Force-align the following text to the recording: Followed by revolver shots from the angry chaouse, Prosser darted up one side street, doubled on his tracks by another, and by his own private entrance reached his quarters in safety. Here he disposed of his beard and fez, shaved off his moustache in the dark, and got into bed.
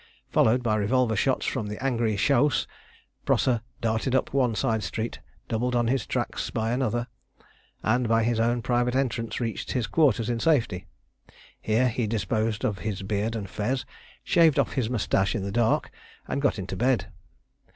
Followed 0.31 0.63
by 0.63 0.75
revolver 0.77 1.15
shots 1.15 1.45
from 1.45 1.67
the 1.67 1.77
angry 1.77 2.17
chaouse, 2.17 2.65
Prosser 3.23 3.61
darted 3.81 4.15
up 4.15 4.33
one 4.33 4.55
side 4.55 4.81
street, 4.81 5.19
doubled 5.47 5.75
on 5.75 5.89
his 5.89 6.07
tracks 6.07 6.49
by 6.49 6.71
another, 6.71 7.05
and 7.83 8.07
by 8.09 8.23
his 8.23 8.39
own 8.39 8.63
private 8.63 8.95
entrance 8.95 9.39
reached 9.39 9.73
his 9.73 9.85
quarters 9.85 10.27
in 10.27 10.39
safety. 10.39 10.87
Here 11.61 11.87
he 11.87 12.07
disposed 12.07 12.65
of 12.65 12.79
his 12.79 13.03
beard 13.03 13.35
and 13.35 13.47
fez, 13.47 13.85
shaved 14.23 14.57
off 14.57 14.73
his 14.73 14.89
moustache 14.89 15.35
in 15.35 15.43
the 15.43 15.51
dark, 15.51 15.91
and 16.27 16.41
got 16.41 16.57
into 16.57 16.75
bed. 16.75 17.05